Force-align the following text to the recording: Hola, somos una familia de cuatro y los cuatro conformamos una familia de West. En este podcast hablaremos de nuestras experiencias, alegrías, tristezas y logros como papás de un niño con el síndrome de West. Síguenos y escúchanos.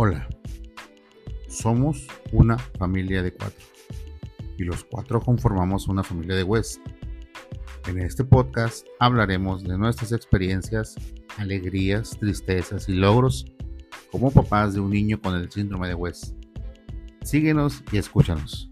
Hola, 0.00 0.28
somos 1.48 2.06
una 2.30 2.56
familia 2.56 3.20
de 3.20 3.32
cuatro 3.32 3.66
y 4.56 4.62
los 4.62 4.84
cuatro 4.84 5.20
conformamos 5.20 5.88
una 5.88 6.04
familia 6.04 6.36
de 6.36 6.44
West. 6.44 6.80
En 7.88 7.98
este 7.98 8.22
podcast 8.22 8.86
hablaremos 9.00 9.64
de 9.64 9.76
nuestras 9.76 10.12
experiencias, 10.12 10.94
alegrías, 11.36 12.10
tristezas 12.10 12.88
y 12.88 12.92
logros 12.92 13.46
como 14.12 14.30
papás 14.30 14.74
de 14.74 14.78
un 14.78 14.90
niño 14.90 15.20
con 15.20 15.34
el 15.34 15.50
síndrome 15.50 15.88
de 15.88 15.94
West. 15.94 16.36
Síguenos 17.24 17.82
y 17.90 17.98
escúchanos. 17.98 18.70